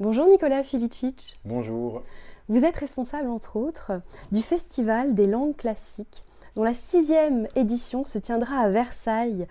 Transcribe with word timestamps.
Bonjour 0.00 0.26
Nicolas 0.28 0.64
Filicic. 0.64 1.38
Bonjour. 1.44 2.02
Vous 2.48 2.64
êtes 2.64 2.76
responsable, 2.76 3.28
entre 3.28 3.56
autres, 3.56 4.00
du 4.32 4.40
Festival 4.40 5.12
des 5.12 5.26
langues 5.26 5.54
classiques, 5.54 6.24
dont 6.56 6.64
la 6.64 6.72
sixième 6.72 7.46
édition 7.54 8.06
se 8.06 8.16
tiendra 8.16 8.60
à 8.60 8.70
Versailles, 8.70 9.46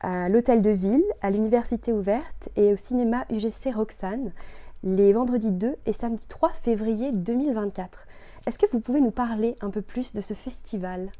à 0.00 0.28
l'Hôtel 0.28 0.60
de 0.60 0.68
Ville, 0.68 1.06
à 1.22 1.30
l'Université 1.30 1.94
ouverte 1.94 2.50
et 2.56 2.74
au 2.74 2.76
cinéma 2.76 3.24
UGC 3.30 3.74
Roxane, 3.74 4.32
les 4.84 5.14
vendredis 5.14 5.50
2 5.50 5.76
et 5.86 5.94
samedi 5.94 6.26
3 6.26 6.50
février 6.50 7.10
2024. 7.12 8.06
Est-ce 8.46 8.58
que 8.58 8.70
vous 8.70 8.80
pouvez 8.80 9.00
nous 9.00 9.10
parler 9.10 9.56
un 9.62 9.70
peu 9.70 9.80
plus 9.80 10.12
de 10.12 10.20
ce 10.20 10.34
festival? 10.34 11.10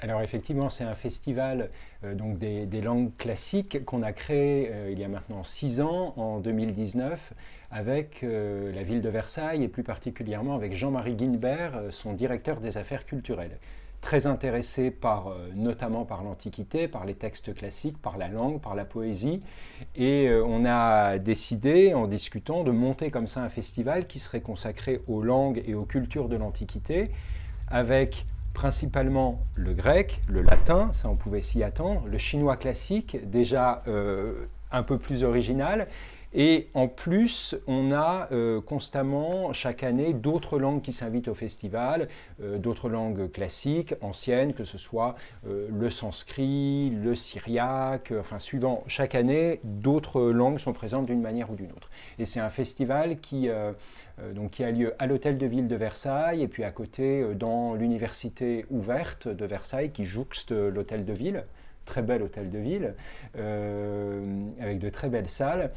Alors 0.00 0.22
effectivement, 0.22 0.70
c'est 0.70 0.84
un 0.84 0.94
festival 0.94 1.70
euh, 2.04 2.14
donc 2.14 2.38
des, 2.38 2.80
langues 2.80 3.14
classiques 3.18 3.84
qu'on 3.84 4.02
a 4.02 4.12
créé 4.12 4.70
euh, 4.70 4.90
il 4.90 4.98
y 4.98 5.04
a 5.04 5.08
maintenant 5.08 5.44
six 5.44 5.80
ans, 5.80 6.14
en 6.16 6.40
2019, 6.40 7.34
avec 7.70 8.22
euh, 8.22 8.72
la 8.72 8.82
ville 8.82 9.02
de 9.02 9.08
Versailles 9.08 9.62
et 9.62 9.68
plus 9.68 9.82
particulièrement 9.82 10.54
avec 10.54 10.74
Jean-Marie 10.74 11.14
Guinbert, 11.14 11.82
son 11.90 12.14
directeur 12.14 12.60
des 12.60 12.78
affaires 12.78 13.04
culturelles. 13.04 13.58
Très 14.00 14.26
intéressé 14.26 14.90
par, 14.90 15.36
notamment 15.54 16.06
par 16.06 16.24
l'Antiquité, 16.24 16.88
par 16.88 17.04
les 17.04 17.12
textes 17.12 17.52
classiques, 17.52 18.00
par 18.00 18.16
la 18.16 18.28
langue, 18.28 18.58
par 18.58 18.74
la 18.74 18.86
poésie. 18.86 19.42
Et 19.94 20.30
on 20.42 20.64
a 20.64 21.18
décidé, 21.18 21.92
en 21.92 22.06
discutant, 22.06 22.64
de 22.64 22.70
monter 22.70 23.10
comme 23.10 23.26
ça 23.26 23.42
un 23.42 23.50
festival 23.50 24.06
qui 24.06 24.18
serait 24.18 24.40
consacré 24.40 25.02
aux 25.06 25.20
langues 25.20 25.62
et 25.66 25.74
aux 25.74 25.84
cultures 25.84 26.30
de 26.30 26.36
l'Antiquité, 26.36 27.10
avec 27.68 28.24
principalement 28.54 29.40
le 29.54 29.72
grec, 29.72 30.20
le 30.28 30.42
latin, 30.42 30.90
ça 30.92 31.08
on 31.08 31.16
pouvait 31.16 31.42
s'y 31.42 31.62
attendre, 31.62 32.06
le 32.06 32.18
chinois 32.18 32.56
classique, 32.56 33.18
déjà 33.30 33.82
euh, 33.88 34.46
un 34.70 34.82
peu 34.82 34.98
plus 34.98 35.24
original, 35.24 35.88
et 36.32 36.68
en 36.74 36.88
plus, 36.88 37.56
on 37.66 37.92
a 37.92 38.28
euh, 38.32 38.60
constamment, 38.60 39.52
chaque 39.52 39.82
année, 39.82 40.12
d'autres 40.12 40.58
langues 40.58 40.82
qui 40.82 40.92
s'invitent 40.92 41.28
au 41.28 41.34
festival, 41.34 42.08
euh, 42.42 42.58
d'autres 42.58 42.88
langues 42.88 43.30
classiques, 43.30 43.94
anciennes, 44.00 44.52
que 44.52 44.64
ce 44.64 44.78
soit 44.78 45.14
le 45.44 45.90
sanskrit, 45.90 46.90
le 46.90 47.14
syriaque, 47.14 48.12
enfin, 48.18 48.38
suivant 48.38 48.84
chaque 48.86 49.14
année, 49.14 49.60
d'autres 49.64 50.22
langues 50.22 50.58
sont 50.58 50.72
présentes 50.72 51.06
d'une 51.06 51.20
manière 51.20 51.50
ou 51.50 51.54
d'une 51.54 51.72
autre. 51.72 51.90
Et 52.18 52.24
c'est 52.24 52.40
un 52.40 52.50
festival 52.50 53.18
qui 53.20 53.48
euh, 54.22 54.32
donc, 54.32 54.52
qui 54.52 54.64
a 54.64 54.70
lieu 54.70 54.94
à 54.98 55.06
l'hôtel 55.06 55.38
de 55.38 55.46
ville 55.46 55.68
de 55.68 55.76
Versailles 55.76 56.42
et 56.42 56.48
puis 56.48 56.64
à 56.64 56.70
côté 56.70 57.22
euh, 57.22 57.34
dans 57.34 57.74
l'université 57.74 58.66
ouverte 58.70 59.28
de 59.28 59.44
Versailles 59.44 59.90
qui 59.90 60.04
jouxte 60.04 60.52
euh, 60.52 60.70
l'hôtel 60.70 61.04
de 61.04 61.12
ville 61.12 61.44
très 61.86 62.02
bel 62.02 62.22
hôtel 62.22 62.50
de 62.50 62.58
ville, 62.58 62.94
avec 63.34 64.78
de 64.78 64.90
très 64.90 65.08
belles 65.08 65.28
salles. 65.28 65.72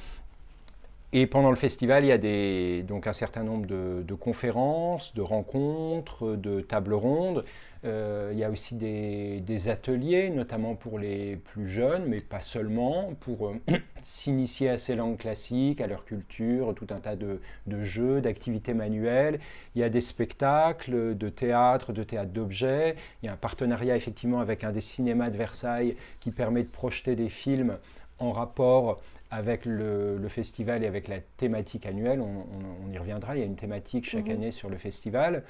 Et 1.15 1.27
pendant 1.27 1.51
le 1.51 1.55
festival, 1.55 2.03
il 2.03 2.07
y 2.07 2.11
a 2.11 2.81
donc 2.81 3.05
un 3.05 3.13
certain 3.13 3.43
nombre 3.43 3.67
de, 3.67 4.13
conférences, 4.15 5.13
de 5.13 5.21
rencontres, 5.21 6.35
de 6.35 6.59
tables 6.59 6.95
rondes. 6.95 7.45
Euh, 7.85 8.31
il 8.33 8.39
y 8.39 8.43
a 8.43 8.49
aussi 8.49 8.73
des, 8.73 9.69
ateliers, 9.69 10.31
notamment 10.31 10.73
pour 10.73 10.97
les 10.97 11.35
plus 11.35 11.69
jeunes, 11.69 12.05
mais 12.07 12.19
pas 12.19 12.41
seulement, 12.41 13.13
pour 13.19 13.49
euh, 13.49 13.61
s'initier 14.01 14.69
à 14.69 14.79
ces 14.79 14.95
langues 14.95 15.17
classiques, 15.17 15.81
à 15.81 15.87
leur 15.87 16.03
culture, 16.03 16.73
tout 16.73 16.87
un 16.89 16.99
tas 16.99 17.15
de, 17.15 17.39
jeux, 17.83 18.19
d'activités 18.19 18.73
manuelles. 18.73 19.39
Il 19.75 19.81
y 19.81 19.83
a 19.83 19.89
des 19.89 20.01
spectacles 20.01 21.15
de 21.15 21.29
théâtre, 21.29 21.93
de 21.93 22.01
théâtre 22.01 22.31
d'objets. 22.31 22.95
Il 23.21 23.27
y 23.27 23.29
a 23.29 23.33
un 23.33 23.37
partenariat 23.37 23.95
effectivement 23.95 24.39
avec 24.39 24.63
un 24.63 24.71
des 24.71 24.81
cinémas 24.81 25.29
de 25.29 25.37
Versailles 25.37 25.95
qui 26.21 26.31
permet 26.31 26.63
de 26.63 26.69
projeter 26.69 27.15
des 27.15 27.29
films 27.29 27.77
en 28.17 28.31
rapport 28.31 28.99
avec 29.33 29.65
le, 29.65 30.19
festival 30.27 30.83
et 30.83 30.87
avec 30.87 31.07
la 31.07 31.19
thématique 31.19 31.85
annuelle, 31.85 32.21
on, 32.21 32.91
y 32.91 32.97
reviendra, 32.97 33.35
il 33.35 33.39
y 33.39 33.43
a 33.43 33.45
une 33.45 33.55
thématique 33.55 34.05
chaque 34.05 34.27
mhm. 34.27 34.33
année 34.33 34.51
sur 34.51 34.69
le 34.69 34.77
festival, 34.77 35.43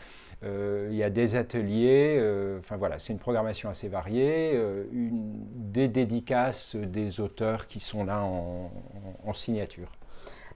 euh, 0.44 0.88
il 0.90 0.96
y 0.96 1.04
a 1.04 1.10
des 1.10 1.36
ateliers, 1.36 2.18
euh, 2.20 2.60
enfin 2.60 2.78
voilà, 2.78 3.00
c'est 3.00 3.14
une 3.14 3.20
programmation 3.20 3.70
assez 3.70 3.88
variée, 3.88 4.52
euh, 4.56 4.86
une, 4.94 5.34
des 5.72 5.88
dédicaces 5.88 6.76
des 6.76 7.20
auteurs 7.20 7.68
qui 7.68 7.80
sont 7.80 8.04
là 8.04 8.24
en, 8.24 8.72
signature. 9.34 9.92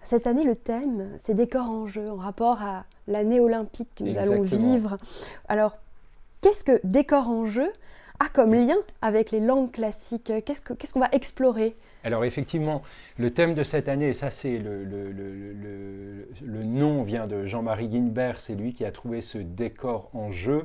Cette 0.04 0.28
année, 0.28 0.44
le 0.44 0.56
thème, 0.56 1.10
c'est 1.24 1.34
décor 1.34 1.70
en 1.70 1.88
jeu, 1.88 2.10
en 2.12 2.18
rapport 2.18 2.62
à 2.62 2.86
l'année 3.08 3.40
olympique 3.40 3.90
que 3.96 4.04
nous 4.04 4.18
allons 4.18 4.44
vivre. 4.44 4.98
Alors, 5.48 5.78
qu'est-ce 6.42 6.64
que 6.64 6.80
décor 6.84 7.28
en 7.28 7.48
jeu? 7.48 7.72
A 8.20 8.30
comme 8.30 8.54
lien 8.54 8.78
avec 9.02 9.32
les 9.32 9.40
langues 9.40 9.72
classiques 9.72 10.32
Qu'est-ce 10.46 10.94
qu'on 10.94 11.00
va 11.00 11.10
explorer? 11.12 11.76
Alors 12.04 12.24
effectivement, 12.24 12.84
le 13.18 13.32
thème 13.32 13.54
de 13.54 13.64
cette 13.64 13.90
année, 13.90 14.14
ça 14.14 14.30
c'est 14.30 14.60
le, 14.60 14.86
le, 14.86 16.64
nom 16.64 17.04
vient 17.04 17.28
de 17.28 17.46
Jean-Marie 17.46 17.88
Guinbert, 17.90 18.40
c'est 18.40 18.56
lui 18.56 18.74
qui 18.74 18.86
a 18.86 18.92
trouvé 18.92 19.22
ce 19.22 19.38
décor 19.38 20.10
en 20.14 20.32
jeu. 20.32 20.64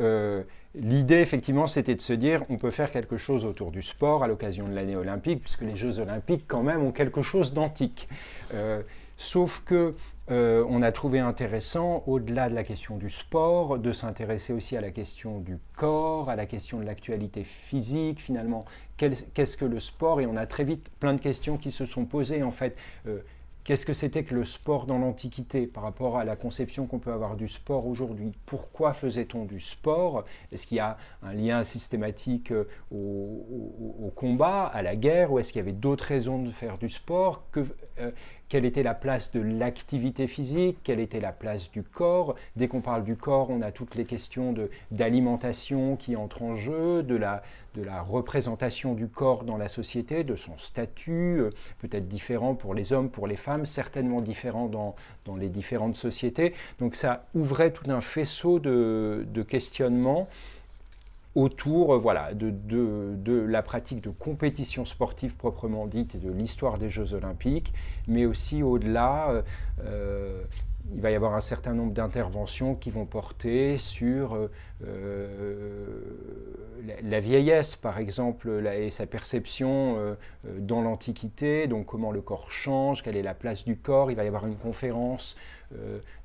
Euh, 0.00 0.42
l'idée 0.74 1.16
effectivement 1.16 1.66
c'était 1.66 1.94
de 1.94 2.00
se 2.00 2.12
dire 2.12 2.44
on 2.48 2.58
peut 2.58 2.70
faire 2.70 2.90
quelque 2.90 3.16
chose 3.16 3.44
autour 3.44 3.70
du 3.70 3.82
sport 3.82 4.22
à 4.22 4.28
l'occasion 4.28 4.68
de 4.68 4.74
l'année 4.74 4.96
olympique, 4.96 5.40
puisque 5.42 5.62
les 5.62 5.76
Jeux 5.76 5.98
olympiques 5.98 6.44
quand 6.46 6.62
même 6.62 6.82
ont 6.82 6.92
quelque 6.92 7.22
chose 7.22 7.54
d'antique. 7.54 8.08
Euh, 8.52 8.82
sauf 9.16 9.62
que 9.64 9.94
euh, 10.30 10.64
on 10.68 10.80
a 10.80 10.90
trouvé 10.90 11.18
intéressant, 11.18 12.02
au-delà 12.06 12.48
de 12.48 12.54
la 12.54 12.64
question 12.64 12.96
du 12.96 13.10
sport, 13.10 13.78
de 13.78 13.92
s'intéresser 13.92 14.52
aussi 14.54 14.76
à 14.76 14.80
la 14.80 14.90
question 14.90 15.38
du 15.38 15.58
corps, 15.76 16.30
à 16.30 16.36
la 16.36 16.46
question 16.46 16.78
de 16.78 16.84
l'actualité 16.84 17.44
physique, 17.44 18.20
finalement, 18.20 18.64
qu'est-ce 18.96 19.56
que 19.56 19.66
le 19.66 19.80
sport? 19.80 20.20
Et 20.20 20.26
on 20.26 20.36
a 20.36 20.46
très 20.46 20.64
vite 20.64 20.90
plein 20.98 21.12
de 21.12 21.20
questions 21.20 21.58
qui 21.58 21.70
se 21.70 21.84
sont 21.84 22.06
posées, 22.06 22.42
en 22.42 22.50
fait. 22.50 22.76
Euh, 23.06 23.20
Qu'est-ce 23.64 23.86
que 23.86 23.94
c'était 23.94 24.24
que 24.24 24.34
le 24.34 24.44
sport 24.44 24.84
dans 24.84 24.98
l'Antiquité 24.98 25.66
par 25.66 25.84
rapport 25.84 26.18
à 26.18 26.24
la 26.24 26.36
conception 26.36 26.86
qu'on 26.86 26.98
peut 26.98 27.12
avoir 27.12 27.34
du 27.34 27.48
sport 27.48 27.86
aujourd'hui? 27.86 28.32
Pourquoi 28.44 28.92
faisait-on 28.92 29.46
du 29.46 29.58
sport? 29.58 30.26
Est-ce 30.52 30.66
qu'il 30.66 30.76
y 30.76 30.80
a 30.80 30.98
un 31.22 31.32
lien 31.32 31.64
systématique 31.64 32.52
euh, 32.52 32.68
au, 32.92 34.12
combat, 34.14 34.66
à 34.66 34.82
la 34.82 34.96
guerre, 34.96 35.32
ou 35.32 35.38
est-ce 35.38 35.50
qu'il 35.50 35.60
y 35.60 35.62
avait 35.62 35.72
d'autres 35.72 36.04
raisons 36.04 36.42
de 36.42 36.50
faire 36.50 36.76
du 36.76 36.90
sport? 36.90 37.44
Euh, 37.56 38.10
Quelle 38.50 38.66
était 38.66 38.82
la 38.82 38.92
place 38.92 39.32
de 39.32 39.40
l'activité 39.40 40.26
physique? 40.26 40.76
Quelle 40.84 41.00
était 41.00 41.20
la 41.20 41.32
place 41.32 41.70
du 41.70 41.82
corps? 41.82 42.34
Dès 42.56 42.68
qu'on 42.68 42.82
parle 42.82 43.02
du 43.02 43.16
corps, 43.16 43.48
on 43.48 43.62
a 43.62 43.72
toutes 43.72 43.94
les 43.94 44.04
questions 44.04 44.54
d'alimentation 44.90 45.96
qui 45.96 46.16
entrent 46.16 46.42
en 46.42 46.54
jeu, 46.54 47.02
de 47.02 47.16
la, 47.16 47.42
de 47.74 47.82
la 47.82 48.02
représentation 48.02 48.94
du 48.94 49.08
corps 49.08 49.44
dans 49.44 49.56
la 49.56 49.68
société, 49.68 50.24
de 50.24 50.36
son 50.36 50.56
statut, 50.58 51.40
euh, 51.40 51.50
peut-être 51.80 52.08
différent 52.08 52.54
pour 52.54 52.74
les 52.74 52.92
hommes, 52.92 53.10
pour 53.10 53.26
les 53.26 53.36
femmes 53.36 53.66
certainement 53.66 54.20
différents 54.20 54.66
dans, 54.66 54.94
dans, 55.24 55.36
les 55.36 55.48
différentes 55.48 55.96
sociétés. 55.96 56.54
Donc 56.78 56.96
ça 56.96 57.26
ouvrait 57.34 57.72
tout 57.72 57.90
un 57.90 58.00
faisceau 58.00 58.58
de, 58.58 59.26
de 59.28 59.42
questionnements 59.42 60.28
autour 61.34 61.98
voilà, 61.98 62.32
de, 62.32 63.46
la 63.48 63.62
pratique 63.62 64.00
de 64.00 64.10
compétition 64.10 64.84
sportive 64.84 65.36
proprement 65.36 65.86
dite 65.86 66.14
et 66.14 66.18
de 66.18 66.30
l'histoire 66.30 66.78
des 66.78 66.90
Jeux 66.90 67.14
olympiques, 67.14 67.72
mais 68.06 68.24
aussi 68.24 68.62
au-delà, 68.62 69.30
euh, 69.30 69.42
euh, 69.84 70.42
il 70.92 71.00
va 71.00 71.10
y 71.10 71.14
avoir 71.14 71.34
un 71.34 71.40
certain 71.40 71.72
nombre 71.72 71.92
d'interventions 71.92 72.74
qui 72.74 72.90
vont 72.90 73.06
porter 73.06 73.78
sur 73.78 74.34
euh, 74.34 74.50
euh, 74.86 76.00
la, 77.02 77.20
vieillesse, 77.20 77.74
par 77.74 77.98
exemple, 77.98 78.66
et 78.74 78.90
sa 78.90 79.06
perception 79.06 79.96
euh, 79.96 80.14
dans 80.58 80.82
l'Antiquité, 80.82 81.66
donc 81.66 81.86
comment 81.86 82.12
le 82.12 82.20
corps 82.20 82.50
change, 82.50 83.02
quelle 83.02 83.16
est 83.16 83.22
la 83.22 83.34
place 83.34 83.64
du 83.64 83.76
corps. 83.76 84.10
Il 84.10 84.16
va 84.16 84.24
y 84.24 84.28
avoir 84.28 84.46
une 84.46 84.56
conférence 84.56 85.36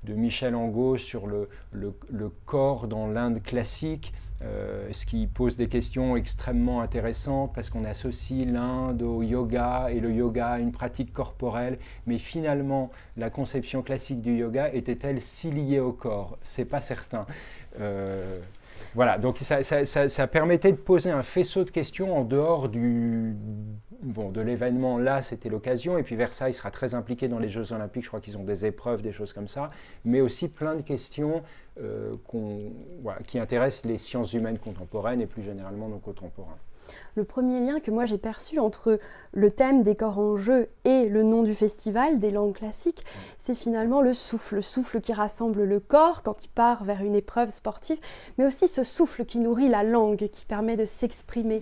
de 0.04 0.14
Michel 0.14 0.54
Angot 0.54 0.98
sur 0.98 1.26
le, 1.26 1.50
le 1.72 2.30
corps 2.46 2.88
dans 2.88 3.08
l'Inde 3.08 3.42
classique. 3.42 4.14
Euh, 4.42 4.88
ce 4.94 5.06
qui 5.06 5.28
pose 5.28 5.58
des 5.58 5.68
questions 5.68 6.16
extrêmement 6.16 6.80
intéressantes 6.80 7.52
parce 7.54 7.70
qu'on 7.70 7.84
associe 7.84 8.48
l'Inde 8.48 9.02
au 9.02 9.22
yoga 9.22 9.90
et 9.92 10.00
le 10.00 10.14
yoga 10.14 10.48
à 10.52 10.60
une 10.60 10.72
pratique 10.72 11.12
corporelle, 11.12 11.78
mais 12.08 12.18
finalement 12.18 12.90
la 13.18 13.30
conception 13.30 13.82
classique 13.82 14.22
du 14.22 14.38
yoga 14.38 14.70
était-elle 14.74 15.22
si 15.22 15.52
liée 15.52 15.82
au 15.82 15.92
corps? 15.92 16.38
C'est 16.42 16.64
pas 16.64 16.80
certain. 16.80 17.26
Euh, 17.82 18.40
voilà, 18.96 19.18
donc 19.18 19.40
ça, 19.40 20.28
permettait 20.28 20.72
de 20.72 20.78
poser 20.78 21.12
un 21.12 21.22
faisceau 21.22 21.66
de 21.66 21.70
questions 21.70 22.18
en 22.18 22.24
dehors 22.24 22.70
du, 22.70 23.36
bon, 24.02 24.30
de 24.30 24.42
l'événement. 24.42 24.98
Là, 24.98 25.22
c'était 25.22 25.50
l'occasion. 25.50 25.98
Et 25.98 26.04
puis 26.04 26.16
Versailles 26.16 26.54
sera 26.54 26.72
très 26.72 26.96
impliqué 26.96 27.28
dans 27.28 27.40
les 27.40 27.50
Jeux 27.50 27.74
Olympiques. 27.74 28.04
Je 28.04 28.10
crois 28.10 28.22
qu'ils 28.22 28.38
ont 28.38 28.44
des 28.44 28.66
épreuves, 28.66 29.02
des 29.02 29.12
choses 29.12 29.34
comme 29.34 29.48
ça. 29.48 29.72
Mais 30.06 30.22
aussi 30.22 30.48
plein 30.48 30.76
de 30.76 30.82
questions 30.82 31.44
euh, 31.82 32.14
qui 33.26 33.40
intéressent 33.40 33.86
les 33.86 33.98
sciences 33.98 34.34
humaines 34.34 34.60
contemporaines 34.60 35.22
et 35.22 35.28
plus 35.28 35.44
généralement 35.44 35.88
nos 35.90 36.00
contemporains 36.00 36.58
le 37.16 37.24
premier 37.24 37.60
lien 37.60 37.80
que 37.80 37.92
moi 37.92 38.06
j'ai 38.06 38.18
perçu 38.18 38.60
entre 38.60 39.00
le 39.32 39.52
thème 39.52 39.84
des 39.84 39.96
corps 39.96 40.20
en 40.20 40.38
jeu 40.38 40.70
et 40.86 41.08
le 41.08 41.24
nom 41.24 41.44
du 41.44 41.54
festival 41.54 42.20
des 42.20 42.32
langues 42.32 42.56
classiques, 42.56 43.04
c'est 43.38 43.56
finalement 43.56 44.02
le 44.02 44.14
souffle, 44.14 44.56
le 44.56 44.62
souffle 44.62 45.02
qui 45.02 45.14
rassemble 45.14 45.64
le 45.64 45.80
corps 45.80 46.24
quand 46.24 46.44
il 46.44 46.50
part 46.50 46.84
vers 46.84 47.02
une 47.02 47.16
épreuve 47.16 47.52
sportive, 47.52 48.00
mais 48.38 48.46
aussi 48.46 48.68
ce 48.68 48.84
souffle 48.84 49.26
qui 49.26 49.40
nourrit 49.40 49.70
la 49.70 49.84
langue, 49.84 50.28
qui 50.32 50.46
permet 50.46 50.78
de 50.78 50.86
s'exprimer. 50.86 51.62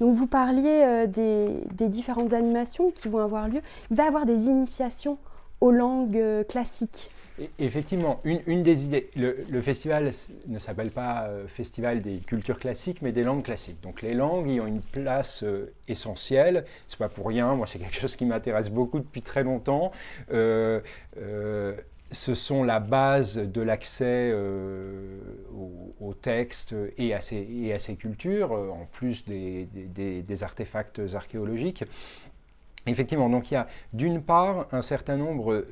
Donc 0.00 0.14
vous 0.14 0.26
parliez 0.26 0.82
euh, 0.84 1.06
des, 1.06 1.88
différentes 1.88 2.32
animations 2.32 2.90
qui 2.90 3.08
vont 3.08 3.20
avoir 3.20 3.48
lieu. 3.48 3.60
Il 3.90 3.96
va 3.96 4.04
y 4.04 4.08
avoir 4.08 4.26
des 4.26 4.46
initiations 4.46 5.18
aux 5.60 5.70
langues 5.70 6.44
classiques 6.48 7.10
Effectivement, 7.58 8.20
une, 8.24 8.62
des 8.62 8.84
idées, 8.84 9.10
le, 9.14 9.60
festival 9.60 10.10
ne 10.46 10.58
s'appelle 10.58 10.88
pas 10.88 11.24
euh, 11.24 11.46
Festival 11.46 12.00
des 12.00 12.18
cultures 12.18 12.58
classiques, 12.58 13.02
mais 13.02 13.12
des 13.12 13.24
langues 13.24 13.42
classiques. 13.42 13.80
Donc 13.82 14.00
les 14.00 14.14
langues 14.14 14.48
y 14.48 14.58
ont 14.58 14.66
une 14.66 14.80
place 14.80 15.42
euh, 15.42 15.74
essentielle. 15.86 16.64
C'est 16.88 16.98
pas 16.98 17.10
pour 17.10 17.26
rien. 17.26 17.54
Moi, 17.54 17.66
c'est 17.66 17.78
quelque 17.78 17.96
chose 17.96 18.16
qui 18.16 18.24
m'intéresse 18.24 18.70
beaucoup 18.70 19.00
depuis 19.00 19.20
très 19.20 19.42
longtemps. 19.42 19.92
Euh, 20.32 20.80
ce 22.10 22.34
sont 22.34 22.64
la 22.64 22.80
base 22.80 23.36
de 23.36 23.60
l'accès 23.60 24.32
aux, 25.52 26.14
textes 26.14 26.74
et 26.96 27.12
à 27.12 27.20
ces, 27.20 27.36
et 27.36 27.74
à 27.74 27.78
ces 27.78 27.96
cultures, 27.96 28.52
en 28.52 28.86
plus 28.90 29.24
des, 29.24 29.66
des 29.66 30.42
artefacts 30.44 31.00
archéologiques. 31.14 31.84
Effectivement, 32.86 33.28
donc 33.28 33.50
il 33.50 33.54
y 33.54 33.56
a 33.56 33.66
d'une 33.92 34.22
part 34.22 34.68
un 34.70 34.82
certain 34.82 35.16
nombre 35.16 35.64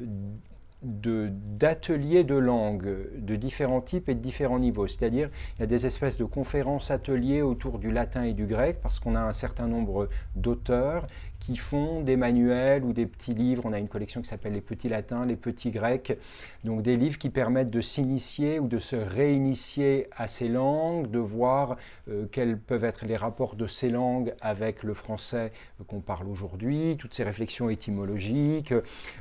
d'ateliers 0.85 2.25
de, 2.25 2.35
langue 2.35 3.09
de 3.19 3.37
différents 3.37 3.81
types 3.81 4.09
et 4.09 4.15
de 4.15 4.21
différents 4.21 4.59
niveaux. 4.59 4.87
C'est-à-dire, 4.87 5.31
il 5.57 5.61
y 5.61 5.65
a 5.65 5.67
des 5.67 5.87
espèces 5.87 6.19
de 6.19 6.25
conférences 6.25 6.91
ateliers 6.91 7.43
autour 7.43 7.79
du 7.79 7.91
latin 7.91 8.23
et 8.23 8.33
du 8.33 8.47
grec, 8.47 8.79
parce 8.83 9.01
qu'on 9.01 9.15
a 9.15 9.21
un 9.21 9.33
certain 9.33 9.67
nombre 9.67 10.09
d'auteurs 10.37 11.07
qui 11.45 11.57
font 11.57 12.01
des 12.01 12.17
manuels 12.17 12.85
ou 12.85 12.93
des 12.93 13.07
petits 13.07 13.35
livres. 13.35 13.65
On 13.67 13.73
a 13.73 13.79
une 13.79 13.89
collection 13.89 14.23
qui 14.23 14.29
s'appelle 14.29 14.55
Les 14.55 14.63
Petits 14.63 14.89
Latins, 14.89 15.27
Les 15.27 15.37
Petits 15.37 15.71
Grecs. 15.71 16.17
Donc 16.65 16.83
des 16.83 16.97
livres 16.97 17.19
qui 17.19 17.29
permettent 17.29 17.71
de 17.71 17.83
s'initier 17.83 18.59
ou 18.59 18.67
de 18.67 18.79
se 18.79 18.97
réinitier 18.97 20.07
à 20.17 20.27
ces 20.27 20.49
langues, 20.49 21.11
de 21.11 21.19
voir 21.19 21.77
euh, 22.09 22.27
quels 22.33 22.59
peuvent 22.59 22.85
être 22.85 23.05
les 23.05 23.17
rapports 23.17 23.57
de 23.57 23.67
ces 23.67 23.91
langues 23.91 24.35
avec 24.41 24.83
le 24.83 24.95
français 24.95 25.53
qu'on 25.87 26.01
parle 26.01 26.29
aujourd'hui, 26.29 26.97
toutes 26.99 27.13
ces 27.13 27.25
réflexions 27.25 27.69
étymologiques. 27.69 28.73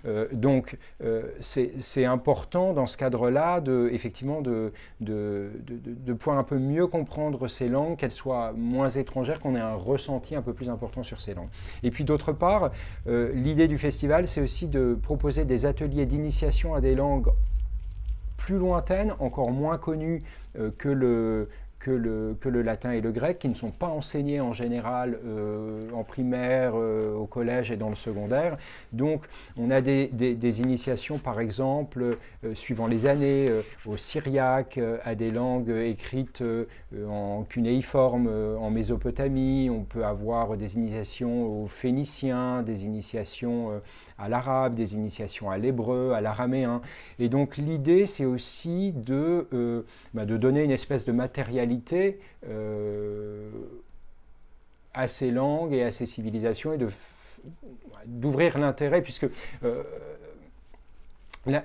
Euh, 0.06 0.27
donc 0.31 0.77
euh, 1.04 1.30
c'est 1.79 2.05
important 2.05 2.73
dans 2.73 2.88
ce 2.88 2.95
cadre-là 2.95 3.59
de, 3.59 3.89
effectivement 3.91 4.41
de, 4.41 4.71
pouvoir 6.19 6.38
un 6.38 6.44
peu 6.44 6.57
mieux 6.57 6.88
comprendre 6.88 7.47
ces 7.47 7.67
langues, 7.67 7.97
qu'elles 7.97 8.11
soient 8.11 8.53
moins 8.55 8.89
étrangères, 8.89 9.39
qu'on 9.39 9.55
ait 9.55 9.59
un 9.59 9.75
ressenti 9.75 10.35
un 10.35 10.41
peu 10.41 10.53
plus 10.53 10.69
important 10.69 11.03
sur 11.03 11.19
ces 11.19 11.33
langues. 11.33 11.50
Et 11.83 11.91
puis 11.91 12.03
D'autre 12.13 12.31
part, 12.31 12.71
euh, 13.07 13.31
l'idée 13.33 13.67
du 13.67 13.79
festival, 13.79 14.27
c'est 14.27 14.41
aussi 14.41 14.67
de 14.67 14.97
proposer 15.01 15.45
des 15.45 15.65
ateliers 15.65 16.05
d'initiation 16.05 16.75
à 16.75 16.81
des 16.81 16.95
langues 16.95 17.31
plus 18.38 18.57
lointaines, 18.57 19.15
encore 19.19 19.51
moins 19.51 19.77
connues 19.77 20.21
euh, 20.59 20.69
que 20.77 20.89
le, 20.89 21.49
que 21.83 21.91
le, 22.50 22.62
latin 22.62 22.94
et 22.94 23.01
le 23.01 23.12
grec, 23.12 23.39
qui 23.39 23.50
ne 23.50 23.53
sont 23.53 23.71
pas 23.71 23.88
enseignés 23.88 24.39
en 24.39 24.53
général 24.53 25.19
euh, 25.25 25.89
en 25.94 26.06
primaire, 26.06 26.74
euh, 26.75 27.13
au 27.13 27.25
collège 27.25 27.71
et 27.71 27.75
dans 27.75 27.89
le 27.89 27.95
secondaire. 27.95 28.57
Donc 28.94 29.25
on 29.57 29.69
a 29.69 29.81
des, 29.81 30.07
des, 30.07 30.62
initiations, 30.62 31.18
par 31.18 31.41
exemple, 31.41 32.18
euh, 32.45 32.56
suivant 32.56 32.88
les 32.88 33.06
années, 33.06 33.51
au 33.85 33.97
syriaque, 33.97 34.80
à 35.03 35.13
des 35.15 35.31
langues 35.31 35.71
écrites 35.71 36.41
en 37.09 37.44
cunéiforme, 37.44 38.30
en 38.59 38.69
Mésopotamie. 38.69 39.69
On 39.69 39.83
peut 39.83 40.06
avoir 40.06 40.56
des 40.56 40.75
initiations 40.75 41.63
aux 41.63 41.68
phéniciens, 41.68 42.63
des 42.63 42.85
initiations 42.85 43.81
à 44.18 44.30
l'arabe, 44.30 44.75
des 44.75 44.95
initiations 44.95 45.51
à 45.51 45.57
l'hébreu, 45.57 46.13
à 46.13 46.21
l'araméen. 46.21 46.81
Et 47.19 47.27
donc 47.27 47.57
l'idée, 47.57 48.06
c'est 48.06 48.25
aussi 48.25 48.94
de, 48.95 49.85
bah, 50.13 50.25
de 50.25 50.38
donner 50.38 50.63
une 50.63 50.71
espèce 50.71 51.06
de 51.06 51.12
matérialité 51.12 51.72
euh, 52.47 53.49
à 54.93 55.07
ces 55.07 55.31
langues 55.31 55.73
et 55.73 55.83
à 55.83 55.91
ces 55.91 56.05
civilisations 56.05 56.73
et 56.73 56.79
d'ouvrir 58.05 58.57
l'intérêt, 58.57 59.01
puisque 59.01 59.27
euh, 59.63 59.83
la, 61.45 61.63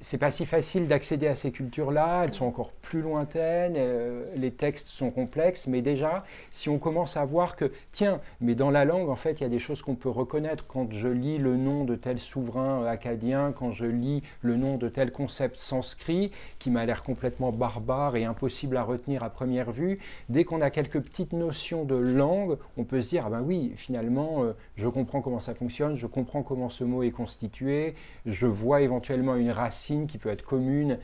c'est 0.00 0.18
pas 0.18 0.30
si 0.30 0.44
facile 0.44 0.88
d'accéder 0.88 1.28
à 1.28 1.34
ces 1.34 1.50
cultures-là, 1.50 2.24
elles 2.24 2.32
sont 2.32 2.46
encore 2.46 2.72
plus 2.72 3.00
lointaines, 3.00 3.74
euh, 3.76 4.24
les 4.36 4.50
textes 4.50 4.88
sont 4.88 5.10
complexes, 5.10 5.66
mais 5.66 5.82
déjà, 5.82 6.24
si 6.50 6.68
on 6.68 6.78
commence 6.78 7.16
à 7.16 7.24
voir 7.24 7.56
que, 7.56 7.70
tiens, 7.92 8.20
mais 8.40 8.54
dans 8.54 8.70
la 8.70 8.84
langue, 8.84 9.08
en 9.08 9.14
fait, 9.14 9.40
il 9.40 9.44
y 9.44 9.46
a 9.46 9.48
des 9.48 9.58
choses 9.58 9.82
qu'on 9.82 9.94
peut 9.94 10.10
reconnaître. 10.10 10.66
Quand 10.66 10.92
je 10.92 11.08
lis 11.08 11.38
le 11.38 11.56
nom 11.56 11.84
de 11.84 11.94
tel 11.94 12.18
souverain 12.18 12.82
euh, 12.82 12.86
acadien, 12.86 13.52
quand 13.56 13.72
je 13.72 13.86
lis 13.86 14.22
le 14.42 14.56
nom 14.56 14.76
de 14.76 14.88
tel 14.88 15.12
concept 15.12 15.56
sanskrit, 15.56 16.32
qui 16.58 16.70
m'a 16.70 16.84
l'air 16.84 17.02
complètement 17.02 17.52
barbare 17.52 18.16
et 18.16 18.24
impossible 18.24 18.76
à 18.76 18.82
retenir 18.82 19.22
à 19.22 19.30
première 19.30 19.70
vue, 19.70 20.00
dès 20.28 20.44
qu'on 20.44 20.60
a 20.60 20.70
quelques 20.70 21.00
petites 21.00 21.32
notions 21.32 21.84
de 21.84 21.94
langue, 21.94 22.58
on 22.76 22.84
peut 22.84 23.00
se 23.00 23.10
dire, 23.10 23.24
ah 23.26 23.30
ben 23.30 23.42
oui, 23.42 23.72
finalement, 23.76 24.42
euh, 24.42 24.52
je 24.76 24.88
comprends 24.88 25.22
comment 25.22 25.40
ça 25.40 25.54
fonctionne, 25.54 25.96
je 25.96 26.06
comprends 26.06 26.42
comment 26.42 26.68
ce 26.68 26.84
mot 26.84 27.02
est 27.02 27.10
constitué, 27.10 27.94
je 28.26 28.46
vois 28.46 28.82
éventuellement 28.82 29.36
une 29.36 29.50
racine 29.50 29.83
qui 30.06 30.18
peut 30.18 30.30
être 30.30 30.44
commune 30.44 30.98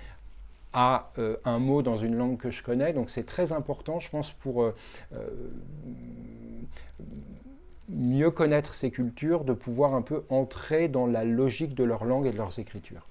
à 0.73 1.11
euh, 1.19 1.37
un 1.45 1.59
mot 1.59 1.83
dans 1.83 1.97
une 1.97 2.17
langue 2.17 2.37
que 2.37 2.51
je 2.51 2.63
connais. 2.63 2.93
Donc 2.93 3.11
c'est 3.11 3.25
très 3.25 3.53
important, 3.53 4.01
je 4.01 4.09
pense, 4.09 4.33
pour 4.33 4.63
euh, 4.63 4.75
euh, 5.15 5.27
mieux 7.89 8.31
connaître 8.31 8.75
ces 8.75 8.91
cultures, 8.91 9.45
de 9.45 9.53
pouvoir 9.53 9.95
un 9.95 10.03
peu 10.03 10.25
entrer 10.29 10.89
dans 10.89 11.07
la 11.07 11.25
logique 11.25 11.75
de 11.75 11.85
leur 11.85 12.05
langue 12.05 12.27
et 12.27 12.31
de 12.31 12.37
leurs 12.37 12.59
écritures. 12.59 13.07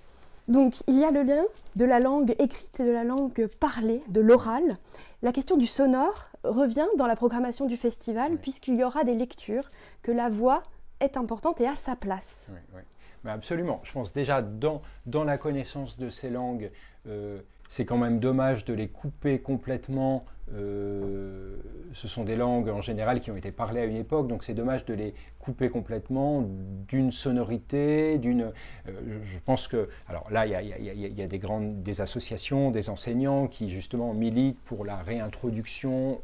Donc 0.48 0.82
il 0.88 0.98
y 0.98 1.04
a 1.04 1.12
le 1.12 1.22
lien 1.22 1.44
de 1.76 1.86
la 1.86 2.00
langue 2.00 2.34
écrite 2.40 2.80
et 2.80 2.86
de 2.86 2.92
la 2.92 3.04
langue 3.04 3.48
parlée, 3.60 4.02
de 4.08 4.22
l'oral. 4.22 4.78
La 5.22 5.32
question 5.32 5.58
du 5.58 5.68
sonore 5.68 6.30
revient 6.44 6.88
dans 6.98 7.06
la 7.06 7.16
programmation 7.16 7.66
du 7.66 7.78
festival, 7.78 8.38
puisqu'il 8.38 8.76
y 8.76 8.84
aura 8.84 9.04
des 9.04 9.14
lectures, 9.14 9.70
que 10.02 10.12
la 10.12 10.30
voix 10.30 10.64
est 11.02 11.18
importante 11.18 11.62
et 11.62 11.68
a 11.68 11.76
sa 11.76 11.96
place. 11.96 12.50
Oui, 12.50 12.82
absolument. 13.26 13.82
Je 13.84 13.92
pense 13.92 14.14
déjà 14.14 14.42
dans, 14.42 14.82
dans 15.06 15.24
la 15.24 15.38
connaissance 15.38 15.98
de 15.98 16.10
ces 16.10 16.30
langues, 16.30 16.72
euh, 17.08 17.40
c'est 17.68 17.86
quand 17.86 17.98
même 17.98 18.20
dommage 18.20 18.66
de 18.66 18.74
les 18.74 18.88
couper 18.88 19.40
complètement. 19.40 20.26
Euh, 20.56 21.58
ce 21.94 22.08
sont 22.08 22.24
des 22.24 22.36
langues 22.36 22.70
en 22.70 22.82
général 22.82 23.20
qui 23.20 23.30
ont 23.30 23.38
été 23.38 23.52
parlées 23.52 23.82
à 23.82 23.86
une 23.86 23.96
époque, 23.96 24.28
donc 24.28 24.44
c'est 24.44 24.56
dommage 24.56 24.86
de 24.86 24.96
les 24.96 25.14
couper 25.38 25.70
complètement 25.70 26.44
d'une 26.88 27.12
sonorité, 27.12 28.18
d'une. 28.18 28.52
Euh, 28.88 29.20
je 29.24 29.38
pense 29.46 29.68
que. 29.68 29.90
Alors 30.08 30.32
là, 30.32 30.48
il 30.48 30.52
y 30.52 30.56
a, 30.56 30.62
y 30.62 31.22
a, 31.22 31.28
des 31.28 31.40
grandes 31.40 31.84
des 31.84 32.02
associations, 32.02 32.72
des 32.72 32.90
enseignants 32.90 33.48
qui 33.48 33.70
justement 33.70 34.14
militent 34.16 34.60
pour 34.62 34.84
la 34.84 34.98
réintroduction 34.98 36.22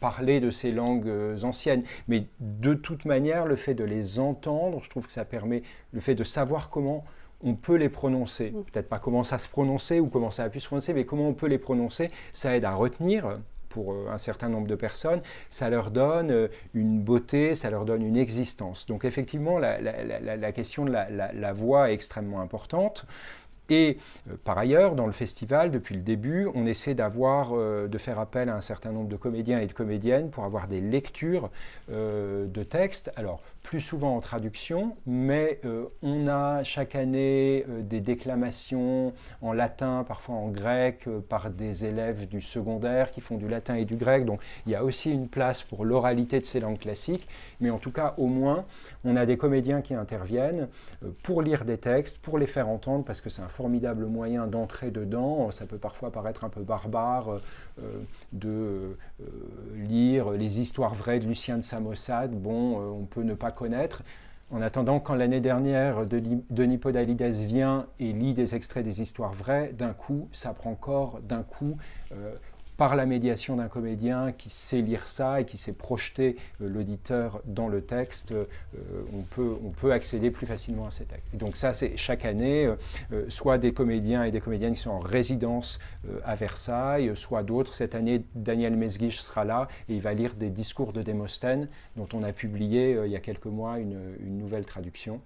parler 0.00 0.40
de 0.40 0.50
ces 0.50 0.72
langues 0.72 1.08
euh, 1.08 1.42
anciennes. 1.42 1.82
Mais 2.08 2.26
de 2.40 2.74
toute 2.74 3.04
manière, 3.04 3.46
le 3.46 3.56
fait 3.56 3.74
de 3.74 3.84
les 3.84 4.18
entendre, 4.18 4.80
je 4.82 4.90
trouve 4.90 5.06
que 5.06 5.12
ça 5.12 5.24
permet, 5.24 5.62
le 5.92 6.00
fait 6.00 6.14
de 6.14 6.24
savoir 6.24 6.70
comment 6.70 7.04
on 7.42 7.54
peut 7.54 7.76
les 7.76 7.88
prononcer, 7.88 8.50
mm. 8.50 8.64
peut-être 8.64 8.88
pas 8.88 8.98
comment 8.98 9.24
ça 9.24 9.38
se 9.38 9.48
prononcer 9.48 10.00
ou 10.00 10.06
comment 10.08 10.30
ça 10.30 10.44
a 10.44 10.48
pu 10.48 10.60
se 10.60 10.66
prononcer, 10.66 10.94
mais 10.94 11.04
comment 11.04 11.28
on 11.28 11.34
peut 11.34 11.46
les 11.46 11.58
prononcer, 11.58 12.10
ça 12.32 12.56
aide 12.56 12.64
à 12.64 12.74
retenir 12.74 13.38
pour 13.68 13.92
euh, 13.92 14.08
un 14.10 14.18
certain 14.18 14.48
nombre 14.48 14.66
de 14.66 14.74
personnes, 14.74 15.20
ça 15.50 15.68
leur 15.68 15.90
donne 15.90 16.30
euh, 16.30 16.48
une 16.72 17.00
beauté, 17.02 17.54
ça 17.54 17.68
leur 17.68 17.84
donne 17.84 18.02
une 18.02 18.16
existence. 18.16 18.86
Donc 18.86 19.04
effectivement, 19.04 19.58
la, 19.58 20.52
question 20.52 20.86
de 20.86 20.92
la, 20.92 21.52
voix 21.52 21.90
est 21.90 21.94
extrêmement 21.94 22.40
importante. 22.40 23.06
Et 23.68 23.98
euh, 24.30 24.34
par 24.44 24.58
ailleurs, 24.58 24.94
dans 24.94 25.06
le 25.06 25.12
festival, 25.12 25.70
depuis 25.70 25.94
le 25.94 26.02
début, 26.02 26.48
on 26.54 26.66
essaie 26.66 26.94
d'avoir, 26.94 27.50
euh, 27.52 27.88
de 27.88 27.98
faire 27.98 28.18
appel 28.18 28.48
à 28.48 28.54
un 28.54 28.60
certain 28.60 28.92
nombre 28.92 29.08
de 29.08 29.16
comédiens 29.16 29.58
et 29.58 29.66
de 29.66 29.72
comédiennes 29.72 30.30
pour 30.30 30.44
avoir 30.44 30.68
des 30.68 30.80
lectures 30.80 31.50
euh, 31.90 32.46
de 32.46 32.62
textes. 32.62 33.10
Alors, 33.16 33.40
plus 33.66 33.80
souvent 33.80 34.16
en 34.16 34.20
traduction, 34.20 34.96
mais 35.06 35.60
on 36.00 36.28
a 36.28 36.62
chaque 36.62 36.94
année 36.94 37.66
des 37.80 38.00
déclamations 38.00 39.12
en 39.42 39.52
latin, 39.52 40.04
parfois 40.06 40.36
en 40.36 40.48
grec, 40.48 41.08
par 41.28 41.50
des 41.50 41.84
élèves 41.84 42.28
du 42.28 42.40
secondaire 42.40 43.10
qui 43.10 43.20
font 43.20 43.36
du 43.36 43.48
latin 43.48 43.74
et 43.74 43.84
du 43.84 43.96
grec. 43.96 44.24
Donc, 44.24 44.40
il 44.66 44.72
y 44.72 44.76
a 44.76 44.84
aussi 44.84 45.10
une 45.10 45.28
place 45.28 45.62
pour 45.62 45.84
l'oralité 45.84 46.38
de 46.38 46.44
ces 46.44 46.60
langues 46.60 46.78
classiques. 46.78 47.26
Mais 47.60 47.70
en 47.70 47.78
tout 47.78 47.90
cas, 47.90 48.14
au 48.18 48.26
moins, 48.26 48.64
on 49.04 49.16
a 49.16 49.26
des 49.26 49.36
comédiens 49.36 49.82
qui 49.82 49.94
interviennent 49.94 50.68
pour 51.24 51.42
lire 51.42 51.64
des 51.64 51.78
textes, 51.78 52.18
pour 52.18 52.38
les 52.38 52.46
faire 52.46 52.68
entendre, 52.68 53.04
parce 53.04 53.20
que 53.20 53.30
c'est 53.30 53.42
un 53.42 53.48
formidable 53.48 54.06
moyen 54.06 54.46
d'entrer 54.46 54.92
dedans. 54.92 55.50
Ça 55.50 55.66
peut 55.66 55.78
parfois 55.78 56.12
paraître 56.12 56.44
un 56.44 56.48
peu 56.50 56.62
barbare 56.62 57.40
euh, 57.82 58.00
de 58.32 58.96
euh, 59.20 59.24
lire 59.74 60.30
les 60.30 60.60
histoires 60.60 60.94
vraies 60.94 61.18
de 61.18 61.26
Lucien 61.26 61.58
de 61.58 61.62
Samosade. 61.62 62.32
Bon, 62.32 62.80
euh, 62.80 62.88
on 62.90 63.04
peut 63.04 63.22
ne 63.22 63.34
pas 63.34 63.50
connaître. 63.56 64.04
En 64.52 64.62
attendant, 64.62 65.00
quand 65.00 65.16
l'année 65.16 65.40
dernière, 65.40 66.06
Denis 66.06 66.78
Podalides 66.78 67.20
vient 67.22 67.86
et 67.98 68.12
lit 68.12 68.32
des 68.32 68.54
extraits 68.54 68.84
des 68.84 69.02
histoires 69.02 69.32
vraies, 69.32 69.72
d'un 69.76 69.92
coup, 69.92 70.28
ça 70.30 70.54
prend 70.54 70.76
corps, 70.76 71.18
d'un 71.24 71.42
coup, 71.42 71.76
par 72.76 72.96
la 72.96 73.06
médiation 73.06 73.56
d'un 73.56 73.68
comédien 73.68 74.32
qui 74.32 74.50
sait 74.50 74.80
lire 74.80 75.06
ça 75.06 75.40
et 75.40 75.44
qui 75.44 75.56
sait 75.56 75.72
projeter 75.72 76.36
euh, 76.60 76.68
l'auditeur 76.68 77.40
dans 77.44 77.68
le 77.68 77.82
texte, 77.82 78.32
euh, 78.32 78.44
on, 79.14 79.22
peut, 79.22 79.56
on 79.64 79.70
peut 79.70 79.92
accéder 79.92 80.30
plus 80.30 80.46
facilement 80.46 80.86
à 80.86 80.90
ces 80.90 81.04
textes. 81.04 81.34
donc 81.36 81.56
ça, 81.56 81.72
c'est 81.72 81.96
chaque 81.96 82.24
année, 82.24 82.66
euh, 83.12 83.24
soit 83.28 83.58
des 83.58 83.72
comédiens 83.72 84.24
et 84.24 84.30
des 84.30 84.40
comédiennes 84.40 84.74
qui 84.74 84.82
sont 84.82 84.90
en 84.90 84.98
résidence 84.98 85.78
à 86.24 86.34
Versailles, 86.34 87.12
soit 87.14 87.42
d'autres. 87.42 87.74
Cette 87.74 87.94
année, 87.94 88.24
Daniel 88.34 88.76
Mesguich 88.76 89.20
sera 89.20 89.44
là 89.44 89.68
et 89.88 89.94
il 89.94 90.00
va 90.00 90.14
lire 90.14 90.34
des 90.34 90.50
discours 90.50 90.92
de 90.92 91.02
Démosthène 91.02 91.68
dont 91.96 92.08
on 92.12 92.22
a 92.22 92.32
publié 92.32 92.98
il 93.04 93.10
y 93.10 93.16
a 93.16 93.20
quelques 93.20 93.46
mois 93.46 93.78
une, 93.78 93.98
une 94.20 94.38
nouvelle 94.38 94.64
traduction. 94.64 95.20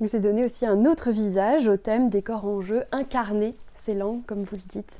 Il 0.00 0.08
s'est 0.08 0.20
donné 0.20 0.44
aussi 0.44 0.66
un 0.66 0.84
autre 0.84 1.10
visage 1.10 1.68
au 1.68 1.76
thème 1.76 2.10
des 2.10 2.22
corps 2.22 2.44
en 2.44 2.60
jeu, 2.60 2.82
incarner 2.90 3.54
ces 3.74 3.94
langues, 3.94 4.24
comme 4.26 4.42
vous 4.42 4.56
le 4.56 4.62
dites. 4.68 4.98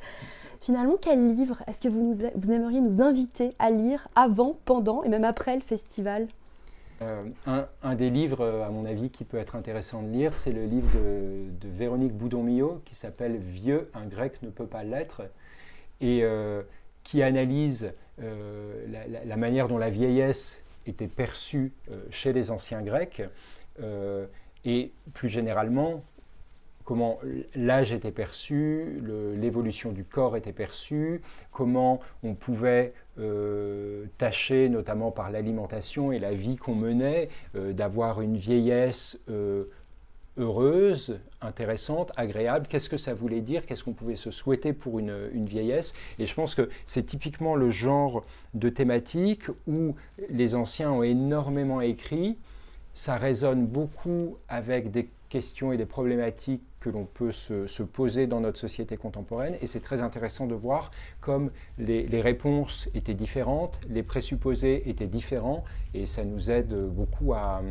Finalement, 0.62 0.96
quel 1.00 1.34
livre 1.34 1.60
est-ce 1.66 1.80
que 1.80 1.88
vous, 1.88 2.14
vous 2.36 2.52
aimeriez 2.52 2.80
nous 2.80 3.02
inviter 3.02 3.50
à 3.58 3.70
lire 3.70 4.06
avant, 4.14 4.56
pendant 4.64 5.02
et 5.02 5.08
même 5.08 5.24
après 5.24 5.56
le 5.56 5.60
festival? 5.60 6.28
Euh, 7.02 7.24
un, 7.82 7.94
des 7.96 8.10
livres, 8.10 8.62
à 8.64 8.70
mon 8.70 8.84
avis, 8.84 9.10
qui 9.10 9.24
peut 9.24 9.38
être 9.38 9.56
intéressant 9.56 10.02
de 10.02 10.08
lire, 10.08 10.36
c'est 10.36 10.52
le 10.52 10.66
livre 10.66 10.88
de, 10.94 11.68
Véronique 11.68 12.12
Boudon-Millot 12.12 12.80
qui 12.84 12.94
s'appelle 12.94 13.38
Vieux, 13.38 13.90
un 13.92 14.06
grec 14.06 14.40
ne 14.42 14.50
peut 14.50 14.66
pas 14.66 14.84
l'être, 14.84 15.22
et 16.00 16.20
euh, 16.22 16.62
qui 17.02 17.24
analyse 17.24 17.92
euh, 18.22 18.86
la, 19.24 19.36
manière 19.36 19.66
dont 19.66 19.78
la 19.78 19.90
vieillesse 19.90 20.62
était 20.86 21.08
perçue 21.08 21.72
chez 22.10 22.32
les 22.32 22.52
anciens 22.52 22.82
grecs, 22.82 23.22
et 24.64 24.92
plus 25.12 25.28
généralement, 25.28 26.02
comment 26.84 27.18
l'âge 27.54 27.92
était 27.92 28.10
perçu, 28.10 29.00
l'évolution 29.36 29.92
du 29.92 30.04
corps 30.04 30.36
était 30.36 30.52
perçue, 30.52 31.20
comment 31.50 32.00
on 32.22 32.34
pouvait 32.34 32.92
euh, 33.18 34.06
tâcher, 34.18 34.68
notamment 34.68 35.10
par 35.10 35.30
l'alimentation 35.30 36.12
et 36.12 36.18
la 36.18 36.32
vie 36.32 36.56
qu'on 36.56 36.74
menait, 36.74 37.28
euh, 37.54 37.72
d'avoir 37.72 38.20
une 38.20 38.36
vieillesse 38.36 39.20
euh, 39.28 39.64
heureuse, 40.38 41.20
intéressante, 41.42 42.12
agréable. 42.16 42.66
Qu'est-ce 42.68 42.88
que 42.88 42.96
ça 42.96 43.12
voulait 43.12 43.42
dire? 43.42 43.66
Qu'est-ce 43.66 43.84
qu'on 43.84 43.92
pouvait 43.92 44.16
se 44.16 44.30
souhaiter 44.30 44.72
pour 44.72 44.98
une, 44.98 45.14
une 45.34 45.46
vieillesse? 45.46 45.92
Et 46.18 46.26
je 46.26 46.34
pense 46.34 46.54
que 46.54 46.70
c'est 46.86 47.04
typiquement 47.04 47.54
le 47.54 47.68
genre 47.68 48.24
de 48.54 48.68
thématique 48.68 49.44
où 49.66 49.94
les 50.30 50.54
anciens 50.54 50.90
ont 50.90 51.02
énormément 51.02 51.80
écrit. 51.80 52.38
Ça 52.94 53.16
résonne 53.16 53.66
beaucoup 53.66 54.36
avec 54.48 54.90
des 54.90 55.08
questions 55.32 55.72
et 55.72 55.78
des 55.78 55.86
problématiques 55.86 56.62
que 56.78 56.90
l'on 56.90 57.06
peut 57.06 57.32
se, 57.32 57.82
poser 57.82 58.26
dans 58.26 58.40
notre 58.40 58.58
société 58.58 58.98
contemporaine. 58.98 59.56
Et 59.62 59.66
c'est 59.66 59.80
très 59.80 60.02
intéressant 60.02 60.46
de 60.46 60.54
voir 60.54 60.90
comme 61.22 61.50
les, 61.78 62.20
réponses 62.20 62.90
étaient 62.94 63.14
différentes, 63.14 63.80
les 63.88 64.02
présupposés 64.02 64.90
étaient 64.90 65.06
différents, 65.06 65.64
et 65.94 66.04
ça 66.04 66.24
nous 66.24 66.50
aide 66.50 66.74
beaucoup 66.74 67.32
à, 67.32 67.62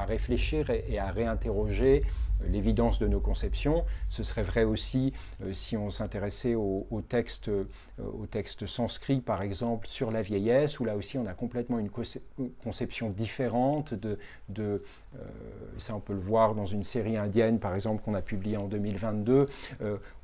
réfléchir 0.00 0.70
et, 0.70 0.98
à 0.98 1.10
réinterroger 1.10 2.02
l'évidence 2.48 2.98
de 2.98 3.06
nos 3.06 3.20
conceptions. 3.20 3.84
Ce 4.08 4.22
serait 4.22 4.42
vrai 4.42 4.64
aussi 4.64 5.12
euh, 5.42 5.52
si 5.52 5.76
on 5.76 5.90
s'intéressait 5.90 6.54
au, 6.54 7.02
texte, 7.08 7.48
euh, 7.48 7.64
au 7.98 8.26
texte 8.26 8.66
sanscrit, 8.66 9.20
par 9.20 9.42
exemple, 9.42 9.86
sur 9.86 10.10
la 10.10 10.22
vieillesse, 10.22 10.80
où 10.80 10.84
là 10.84 10.96
aussi 10.96 11.18
on 11.18 11.26
a 11.26 11.34
complètement 11.34 11.78
une 11.78 11.90
conception 12.62 13.10
différente 13.10 13.94
euh, 14.58 14.78
ça, 15.76 15.94
on 15.94 16.00
peut 16.00 16.14
le 16.14 16.20
voir 16.20 16.54
dans 16.54 16.64
une 16.64 16.84
série 16.84 17.18
indienne, 17.18 17.58
par 17.58 17.74
exemple, 17.74 18.02
qu'on 18.02 18.14
a 18.14 18.22
publiée 18.22 18.56
en 18.56 18.66
2022. 18.66 19.46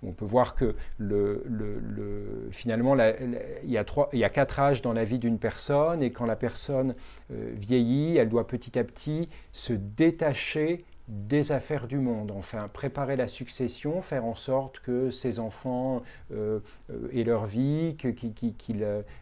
on 0.02 0.12
peut 0.12 0.24
voir 0.24 0.54
que 0.54 0.74
le, 0.96 1.42
le, 1.46 2.48
finalement, 2.52 2.96
il, 2.96 3.70
y 3.70 3.76
a 3.76 3.84
y 4.12 4.24
a 4.24 4.28
quatre 4.30 4.60
âges 4.60 4.80
dans 4.80 4.94
la 4.94 5.04
vie 5.04 5.18
d'une 5.18 5.38
personne, 5.38 6.02
et 6.02 6.10
quand 6.10 6.24
la 6.24 6.36
personne 6.36 6.94
vieillit, 7.30 8.16
elle 8.16 8.28
doit 8.28 8.46
petit 8.46 8.78
à 8.78 8.84
petit 8.84 9.28
se 9.52 9.72
détacher 9.72 10.84
des 11.08 11.52
affaires 11.52 11.86
du 11.86 11.98
monde, 11.98 12.30
enfin 12.30 12.68
préparer 12.68 13.16
la 13.16 13.28
succession, 13.28 14.02
faire 14.02 14.26
en 14.26 14.34
sorte 14.34 14.80
que 14.80 15.10
ses 15.10 15.38
enfants 15.38 16.02
euh, 16.32 16.60
euh, 16.90 17.08
aient 17.14 17.24
leur 17.24 17.46
vie, 17.46 17.96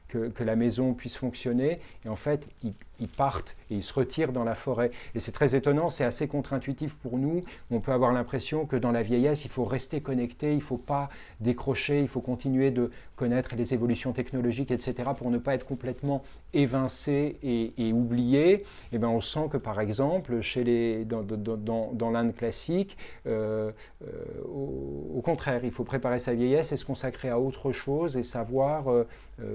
que, 0.09 0.43
la 0.43 0.57
maison 0.57 0.95
puisse 0.95 1.17
fonctionner. 1.17 1.81
Et 2.05 2.09
en 2.09 2.17
fait, 2.17 2.49
ils, 2.63 3.09
partent 3.09 3.57
et 3.71 3.75
ils 3.77 3.83
se 3.83 3.93
retirent 3.93 4.33
dans 4.33 4.45
la 4.45 4.55
forêt. 4.55 4.91
Et 5.15 5.21
c'est 5.21 5.33
très 5.33 5.55
étonnant, 5.55 5.91
c'est 5.91 6.05
assez 6.05 6.29
contre-intuitif 6.29 6.95
pour 6.95 7.19
nous. 7.19 7.43
On 7.71 7.81
peut 7.81 7.93
avoir 7.93 8.13
l'impression 8.13 8.67
que 8.67 8.77
dans 8.77 8.93
la 8.93 9.03
vieillesse, 9.03 9.45
il 9.45 9.51
faut 9.51 9.65
rester 9.65 10.01
connecté, 10.01 10.53
il 10.53 10.57
ne 10.57 10.61
faut 10.61 10.77
pas 10.77 11.09
décrocher, 11.41 12.01
il 12.01 12.09
faut 12.09 12.21
continuer 12.21 12.71
de 12.71 12.91
connaître 13.17 13.57
les 13.57 13.75
évolutions 13.75 14.13
technologiques, 14.13 14.71
etc., 14.71 15.11
pour 15.17 15.31
ne 15.31 15.39
pas 15.39 15.55
être 15.55 15.67
complètement 15.67 16.23
évincé 16.53 17.37
et, 17.43 17.93
oublié. 17.93 18.53
Et 18.53 18.65
eh 18.93 18.99
bien, 18.99 19.09
on 19.09 19.21
sent 19.21 19.49
que, 19.51 19.57
par 19.57 19.81
exemple, 19.81 20.41
chez 20.41 20.65
les, 20.65 21.05
dans, 21.05 22.11
l'Inde 22.11 22.35
classique, 22.35 22.97
euh, 23.27 23.73
euh, 24.03 24.43
au, 24.45 25.21
contraire, 25.23 25.65
il 25.65 25.73
faut 25.73 25.85
préparer 25.85 26.19
sa 26.19 26.35
vieillesse 26.35 26.73
et 26.73 26.77
se 26.77 26.85
consacrer 26.85 27.29
à 27.29 27.41
autre 27.41 27.73
chose 27.73 28.17
et 28.17 28.23
savoir 28.23 28.91
euh, 28.91 29.07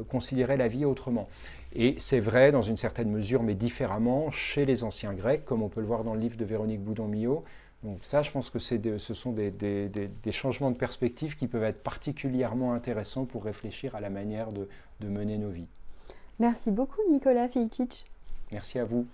considérer 0.07 0.57
la 0.57 0.67
vie 0.67 0.85
autrement. 0.85 1.27
Et 1.73 1.95
c'est 2.00 2.19
vrai 2.19 2.51
dans 2.51 2.61
une 2.61 2.77
certaine 2.77 3.09
mesure, 3.09 3.43
mais 3.43 3.55
différemment, 3.55 4.29
chez 4.31 4.65
les 4.65 4.83
anciens 4.83 5.13
Grecs, 5.13 5.45
comme 5.45 5.63
on 5.63 5.69
peut 5.69 5.81
le 5.81 5.88
voir 5.88 6.03
dans 6.03 6.13
le 6.13 6.19
livre 6.19 6.38
de 6.38 6.45
Véronique 6.45 6.81
Boudon-Millot. 6.81 7.43
Donc 7.83 8.00
ça, 8.03 8.21
je 8.21 8.29
pense 8.29 8.50
que 8.50 8.59
ce 8.59 9.13
sont 9.13 9.31
des, 9.31 9.50
des, 9.51 10.31
changements 10.31 10.69
de 10.69 10.77
perspective 10.77 11.35
qui 11.35 11.47
peuvent 11.47 11.63
être 11.63 11.81
particulièrement 11.81 12.73
intéressants 12.73 13.25
pour 13.25 13.43
réfléchir 13.43 13.95
à 13.95 14.01
la 14.01 14.09
manière 14.09 14.51
de, 14.51 14.67
de 15.00 15.07
mener 15.07 15.38
nos 15.38 15.50
vies. 15.50 15.67
Merci 16.39 16.71
beaucoup 16.71 17.01
Nicolas 17.09 17.47
Filcic. 17.47 18.05
Merci 18.51 18.77
à 18.77 18.85
vous. 18.85 19.07